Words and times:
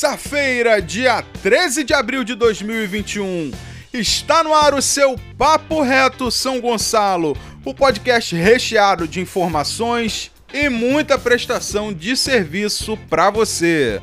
Terça-feira, 0.00 0.80
dia 0.80 1.22
13 1.42 1.84
de 1.84 1.92
abril 1.92 2.24
de 2.24 2.34
2021. 2.34 3.50
Está 3.92 4.42
no 4.42 4.54
ar 4.54 4.72
o 4.72 4.80
seu 4.80 5.14
Papo 5.36 5.82
Reto 5.82 6.30
São 6.30 6.58
Gonçalo, 6.58 7.36
o 7.62 7.74
podcast 7.74 8.34
recheado 8.34 9.06
de 9.06 9.20
informações 9.20 10.30
e 10.54 10.70
muita 10.70 11.18
prestação 11.18 11.92
de 11.92 12.16
serviço 12.16 12.96
para 13.10 13.28
você. 13.28 14.00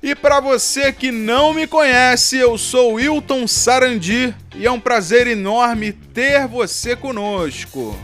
E 0.00 0.14
para 0.14 0.38
você 0.38 0.92
que 0.92 1.10
não 1.10 1.52
me 1.52 1.66
conhece, 1.66 2.36
eu 2.36 2.56
sou 2.56 2.92
Wilton 2.92 3.48
Sarandi 3.48 4.32
e 4.54 4.64
é 4.64 4.70
um 4.70 4.78
prazer 4.78 5.26
enorme 5.26 5.90
ter 5.92 6.46
você 6.46 6.94
conosco. 6.94 7.98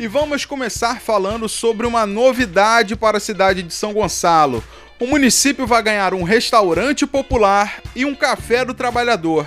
E 0.00 0.08
vamos 0.08 0.46
começar 0.46 0.98
falando 0.98 1.46
sobre 1.46 1.86
uma 1.86 2.06
novidade 2.06 2.96
para 2.96 3.18
a 3.18 3.20
cidade 3.20 3.62
de 3.62 3.74
São 3.74 3.92
Gonçalo. 3.92 4.64
O 4.98 5.06
município 5.06 5.66
vai 5.66 5.82
ganhar 5.82 6.14
um 6.14 6.22
restaurante 6.22 7.06
popular 7.06 7.82
e 7.94 8.06
um 8.06 8.14
café 8.14 8.64
do 8.64 8.72
trabalhador. 8.72 9.46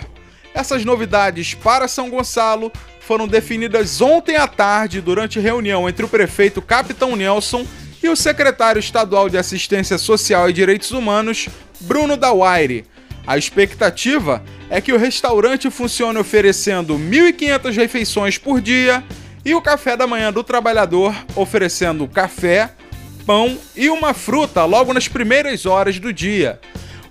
Essas 0.54 0.86
novidades 0.86 1.56
para 1.56 1.88
São 1.88 2.08
Gonçalo 2.08 2.72
foram 3.00 3.28
definidas 3.28 4.00
ontem 4.00 4.36
à 4.36 4.48
tarde 4.48 5.02
durante 5.02 5.40
reunião 5.40 5.90
entre 5.90 6.06
o 6.06 6.08
prefeito 6.08 6.62
Capitão 6.62 7.16
Nelson 7.16 7.66
e 8.04 8.08
o 8.08 8.16
secretário 8.16 8.80
estadual 8.80 9.30
de 9.30 9.40
Assistência 9.40 9.98
Social 9.98 10.52
e 10.52 10.54
Direitos 10.54 10.92
Humanos, 10.92 11.50
Bruno 11.82 12.16
Dawaire. 12.16 12.86
A 13.26 13.40
expectativa 13.40 14.44
é 14.70 14.80
que 14.80 14.94
o 14.94 15.00
restaurante 15.00 15.72
funcione 15.72 16.20
oferecendo 16.20 16.94
1.500 16.94 17.76
refeições 17.76 18.38
por 18.38 18.62
dia 18.62 19.04
e 19.46 19.54
o 19.54 19.62
café 19.62 19.98
da 19.98 20.08
manhã 20.08 20.32
do 20.32 20.44
trabalhador 20.44 21.14
oferecendo 21.36 22.08
café, 22.08 22.74
pão 23.26 23.58
e 23.76 23.90
uma 23.90 24.14
fruta 24.14 24.64
logo 24.66 24.94
nas 24.94 25.08
primeiras 25.08 25.66
horas 25.66 26.00
do 26.00 26.14
dia. 26.14 26.60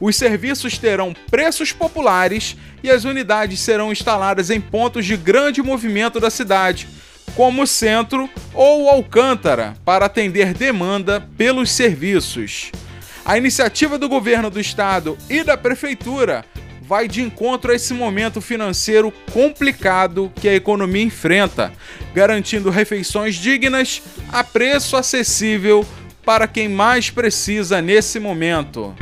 Os 0.01 0.17
serviços 0.17 0.79
terão 0.79 1.15
preços 1.31 1.73
populares 1.73 2.57
e 2.83 2.91
as 2.91 3.05
unidades 3.05 3.61
serão 3.61 3.93
instaladas 3.93 4.51
em 4.51 4.61
pontos 4.61 5.07
de 5.07 5.17
grande 5.17 5.63
movimento 5.63 6.19
da 6.19 6.31
cidade, 6.31 6.89
como 7.37 7.63
o 7.63 7.67
centro 7.67 8.29
ou 8.53 8.89
Alcântara, 8.89 9.75
para 9.85 10.07
atender 10.07 10.55
demanda 10.55 11.21
pelos 11.37 11.71
serviços. 11.71 12.73
A 13.25 13.39
iniciativa 13.39 13.97
do 13.97 14.09
governo 14.09 14.51
do 14.51 14.59
estado 14.59 15.17
e 15.31 15.45
da 15.45 15.57
prefeitura 15.57 16.45
vai 16.83 17.07
de 17.07 17.23
encontro 17.23 17.71
a 17.71 17.77
esse 17.77 17.95
momento 17.95 18.41
financeiro 18.41 19.13
complicado 19.33 20.33
que 20.35 20.49
a 20.49 20.55
economia 20.55 21.05
enfrenta, 21.05 21.73
garantindo 22.13 22.71
refeições 22.71 23.37
dignas 23.37 24.03
a 24.31 24.43
preço 24.43 24.97
acessível 24.97 25.87
para 26.25 26.49
quem 26.49 26.69
mais 26.69 27.09
precisa 27.09 27.81
nesse 27.81 28.19
momento. 28.19 28.95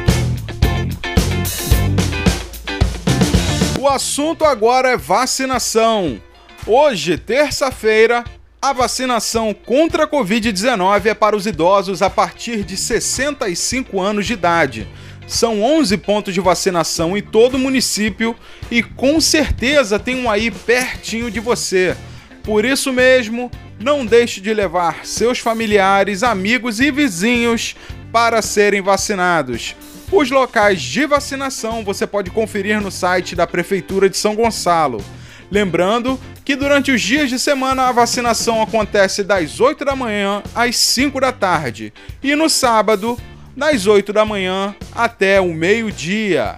O 3.79 3.89
assunto 3.89 4.45
agora 4.45 4.91
é 4.91 4.97
vacinação. 4.97 6.21
Hoje, 6.67 7.17
terça-feira, 7.17 8.25
a 8.61 8.75
vacinação 8.75 9.55
contra 9.55 10.05
a 10.05 10.07
Covid-19 10.07 11.07
é 11.07 11.15
para 11.15 11.35
os 11.35 11.47
idosos 11.47 12.03
a 12.03 12.11
partir 12.11 12.63
de 12.63 12.77
65 12.77 13.99
anos 13.99 14.27
de 14.27 14.35
idade. 14.35 14.87
São 15.31 15.63
11 15.63 15.97
pontos 15.99 16.35
de 16.35 16.41
vacinação 16.41 17.17
em 17.17 17.23
todo 17.23 17.55
o 17.55 17.59
município 17.59 18.35
e 18.69 18.83
com 18.83 19.21
certeza 19.21 19.97
tem 19.97 20.17
um 20.17 20.29
aí 20.29 20.51
pertinho 20.51 21.31
de 21.31 21.39
você. 21.39 21.97
Por 22.43 22.65
isso 22.65 22.93
mesmo, 22.93 23.49
não 23.79 24.05
deixe 24.05 24.41
de 24.41 24.53
levar 24.53 25.07
seus 25.07 25.39
familiares, 25.39 26.25
amigos 26.25 26.81
e 26.81 26.91
vizinhos 26.91 27.77
para 28.11 28.43
serem 28.43 28.83
vacinados. 28.83 29.77
Os 30.11 30.33
locais 30.33 30.83
de 30.83 31.07
vacinação 31.07 31.85
você 31.85 32.09
pode 32.09 32.29
conferir 32.33 32.81
no 32.81 32.91
site 32.91 33.37
da 33.37 33.47
Prefeitura 33.47 34.11
de 34.11 34.17
São 34.17 34.35
Gonçalo. 34.35 35.01
Lembrando 35.49 36.19
que 36.45 36.57
durante 36.57 36.91
os 36.91 37.01
dias 37.01 37.31
de 37.31 37.39
semana 37.39 37.85
a 37.85 37.93
vacinação 37.93 38.61
acontece 38.61 39.23
das 39.23 39.61
8 39.61 39.85
da 39.85 39.95
manhã 39.95 40.43
às 40.57 40.77
5 40.77 41.21
da 41.21 41.31
tarde 41.31 41.93
e 42.21 42.35
no 42.35 42.51
sábado, 42.51 43.17
das 43.57 43.87
8 43.87 44.13
da 44.13 44.25
manhã 44.25 44.75
até 44.95 45.41
o 45.41 45.53
meio-dia. 45.53 46.57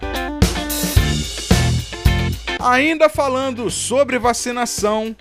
Ainda 2.60 3.08
falando 3.08 3.70
sobre 3.70 4.18
vacinação, 4.18 5.16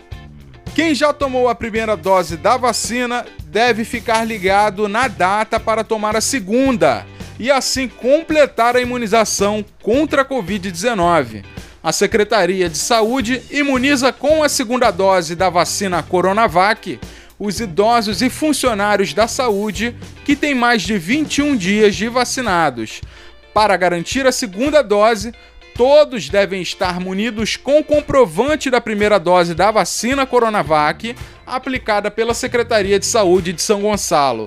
quem 0.76 0.94
já 0.94 1.12
tomou 1.12 1.50
a 1.50 1.56
primeira 1.56 1.98
dose 1.98 2.38
da 2.38 2.56
vacina 2.56 3.26
deve 3.46 3.84
ficar 3.84 4.24
ligado 4.24 4.88
na 4.88 5.08
data 5.08 5.59
para 5.59 5.84
tomar 5.84 6.16
a 6.16 6.22
segunda 6.22 7.06
e 7.40 7.50
assim 7.50 7.88
completar 7.88 8.76
a 8.76 8.82
imunização 8.82 9.66
contra 9.82 10.22
a 10.22 10.26
Covid-19. 10.26 11.44
A 11.84 11.92
Secretaria 11.92 12.70
de 12.70 12.78
Saúde 12.78 13.42
imuniza 13.50 14.14
com 14.14 14.44
a 14.44 14.50
segunda 14.50 14.92
dose 14.92 15.36
da 15.36 15.50
vacina 15.50 16.03
Coronavac 16.03 17.00
os 17.44 17.59
idosos 17.59 18.22
e 18.22 18.29
funcionários 18.29 19.16
da 19.16 19.28
saúde 19.28 19.96
que 20.24 20.35
têm 20.35 20.53
mais 20.53 20.84
de 20.84 20.96
21 21.00 21.57
dias 21.57 21.96
de 21.96 22.07
vacinados. 22.07 23.02
Para 23.52 23.75
garantir 23.75 24.28
a 24.28 24.31
segunda 24.31 24.84
dose, 24.84 25.34
todos 25.75 26.29
devem 26.29 26.62
estar 26.62 27.00
munidos 27.00 27.57
com 27.57 27.84
comprovante 27.84 28.69
da 28.69 28.79
primeira 28.79 29.18
dose 29.18 29.56
da 29.56 29.72
vacina 29.72 30.24
Coronavac 30.24 31.16
aplicada 31.44 32.12
pela 32.12 32.35
Secretaria 32.35 33.00
de 33.00 33.07
Saúde 33.07 33.53
de 33.53 33.62
São 33.63 33.81
Gonçalo. 33.81 34.46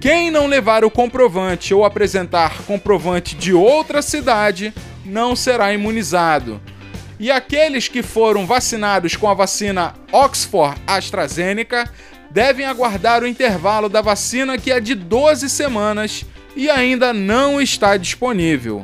Quem 0.00 0.30
não 0.30 0.46
levar 0.46 0.82
o 0.82 0.90
comprovante 0.90 1.74
ou 1.74 1.84
apresentar 1.84 2.62
comprovante 2.62 3.36
de 3.36 3.52
outra 3.52 4.00
cidade 4.00 4.72
não 5.04 5.36
será 5.36 5.74
imunizado. 5.74 6.58
E 7.20 7.30
aqueles 7.30 7.86
que 7.86 8.02
foram 8.02 8.46
vacinados 8.46 9.14
com 9.14 9.28
a 9.28 9.34
vacina 9.34 9.94
Oxford 10.10 10.80
AstraZeneca 10.86 11.88
devem 12.34 12.66
aguardar 12.66 13.22
o 13.22 13.28
intervalo 13.28 13.88
da 13.88 14.00
vacina 14.00 14.58
que 14.58 14.72
é 14.72 14.80
de 14.80 14.96
12 14.96 15.48
semanas 15.48 16.24
e 16.56 16.68
ainda 16.68 17.12
não 17.12 17.60
está 17.60 17.96
disponível. 17.96 18.82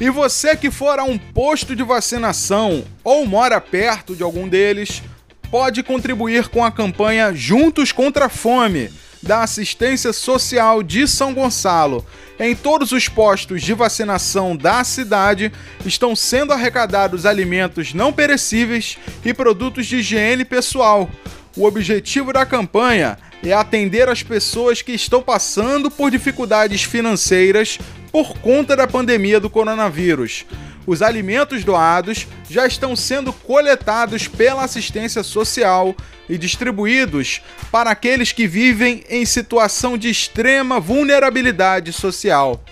E 0.00 0.08
você 0.08 0.56
que 0.56 0.70
for 0.70 0.98
a 0.98 1.04
um 1.04 1.18
posto 1.18 1.76
de 1.76 1.82
vacinação 1.82 2.82
ou 3.04 3.26
mora 3.26 3.60
perto 3.60 4.16
de 4.16 4.22
algum 4.22 4.48
deles, 4.48 5.02
pode 5.50 5.82
contribuir 5.82 6.48
com 6.48 6.64
a 6.64 6.72
campanha 6.72 7.34
Juntos 7.34 7.92
contra 7.92 8.24
a 8.24 8.30
Fome 8.30 8.90
da 9.24 9.42
Assistência 9.42 10.12
Social 10.12 10.82
de 10.82 11.08
São 11.08 11.34
Gonçalo. 11.34 12.06
Em 12.38 12.54
todos 12.54 12.92
os 12.92 13.08
postos 13.08 13.62
de 13.62 13.72
vacinação 13.72 14.56
da 14.56 14.84
cidade 14.84 15.50
estão 15.84 16.14
sendo 16.14 16.52
arrecadados 16.52 17.24
alimentos 17.26 17.94
não 17.94 18.12
perecíveis 18.12 18.98
e 19.24 19.32
produtos 19.32 19.86
de 19.86 19.96
higiene 19.96 20.44
pessoal. 20.44 21.08
O 21.56 21.64
objetivo 21.64 22.32
da 22.32 22.44
campanha 22.44 23.18
é 23.42 23.52
atender 23.52 24.08
as 24.08 24.22
pessoas 24.22 24.82
que 24.82 24.92
estão 24.92 25.22
passando 25.22 25.90
por 25.90 26.10
dificuldades 26.10 26.82
financeiras 26.82 27.78
por 28.12 28.38
conta 28.38 28.76
da 28.76 28.86
pandemia 28.86 29.40
do 29.40 29.50
coronavírus 29.50 30.44
os 30.86 31.02
alimentos 31.02 31.64
doados 31.64 32.26
já 32.48 32.66
estão 32.66 32.94
sendo 32.94 33.32
coletados 33.32 34.28
pela 34.28 34.64
assistência 34.64 35.22
social 35.22 35.94
e 36.28 36.38
distribuídos 36.38 37.40
para 37.70 37.90
aqueles 37.90 38.32
que 38.32 38.46
vivem 38.46 39.04
em 39.08 39.24
situação 39.24 39.96
de 39.96 40.08
extrema 40.08 40.80
vulnerabilidade 40.80 41.92
social. 41.92 42.62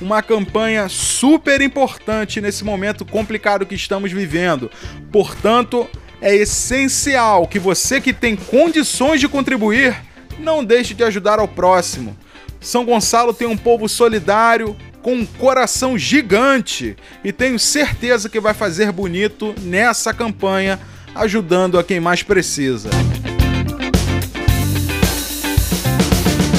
Uma 0.00 0.22
campanha 0.22 0.88
super 0.88 1.60
importante 1.60 2.40
nesse 2.40 2.64
momento 2.64 3.04
complicado 3.04 3.66
que 3.66 3.74
estamos 3.74 4.10
vivendo. 4.10 4.70
Portanto, 5.12 5.88
é 6.22 6.34
essencial 6.34 7.46
que 7.46 7.58
você 7.58 8.00
que 8.00 8.12
tem 8.12 8.34
condições 8.34 9.20
de 9.20 9.28
contribuir 9.28 9.96
não 10.38 10.64
deixe 10.64 10.94
de 10.94 11.04
ajudar 11.04 11.38
ao 11.38 11.48
próximo. 11.48 12.16
São 12.60 12.84
Gonçalo 12.84 13.32
tem 13.32 13.46
um 13.46 13.56
povo 13.56 13.88
solidário, 13.88 14.76
com 15.02 15.14
um 15.14 15.26
coração 15.26 15.96
gigante 15.96 16.96
e 17.24 17.32
tenho 17.32 17.58
certeza 17.58 18.28
que 18.28 18.40
vai 18.40 18.54
fazer 18.54 18.92
bonito 18.92 19.54
nessa 19.62 20.12
campanha, 20.12 20.78
ajudando 21.14 21.78
a 21.78 21.84
quem 21.84 22.00
mais 22.00 22.22
precisa. 22.22 22.90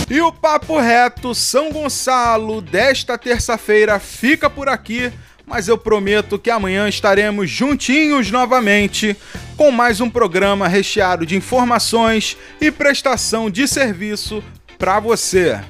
E 0.10 0.20
o 0.20 0.30
Papo 0.30 0.78
Reto 0.78 1.34
São 1.34 1.72
Gonçalo 1.72 2.62
desta 2.62 3.18
terça-feira 3.18 3.98
fica 3.98 4.50
por 4.50 4.68
aqui, 4.68 5.10
mas 5.46 5.70
eu 5.70 5.78
prometo 5.78 6.38
que 6.38 6.50
amanhã 6.50 6.90
estaremos 6.90 7.50
juntinhos 7.50 8.30
novamente 8.30 9.16
com 9.56 9.72
mais 9.72 10.02
um 10.02 10.10
programa 10.10 10.68
recheado 10.68 11.26
de 11.26 11.38
informações 11.38 12.36
e 12.60 12.70
prestação 12.70 13.50
de 13.50 13.66
serviço 13.68 14.44
para 14.78 15.00
você. 15.00 15.62